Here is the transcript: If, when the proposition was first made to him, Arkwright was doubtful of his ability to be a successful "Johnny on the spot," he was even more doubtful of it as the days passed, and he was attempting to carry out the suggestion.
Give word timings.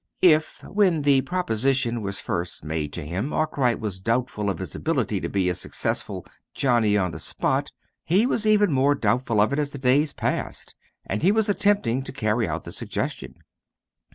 If, 0.23 0.63
when 0.63 1.03
the 1.03 1.21
proposition 1.21 2.01
was 2.01 2.19
first 2.19 2.63
made 2.65 2.91
to 2.93 3.05
him, 3.05 3.31
Arkwright 3.31 3.79
was 3.79 3.99
doubtful 3.99 4.49
of 4.49 4.57
his 4.57 4.73
ability 4.73 5.21
to 5.21 5.29
be 5.29 5.47
a 5.47 5.53
successful 5.53 6.25
"Johnny 6.55 6.97
on 6.97 7.11
the 7.11 7.19
spot," 7.19 7.69
he 8.03 8.25
was 8.25 8.47
even 8.47 8.71
more 8.73 8.95
doubtful 8.95 9.39
of 9.39 9.53
it 9.53 9.59
as 9.59 9.69
the 9.69 9.77
days 9.77 10.11
passed, 10.11 10.73
and 11.05 11.21
he 11.21 11.31
was 11.31 11.49
attempting 11.49 12.01
to 12.03 12.11
carry 12.11 12.47
out 12.47 12.63
the 12.63 12.71
suggestion. 12.71 13.43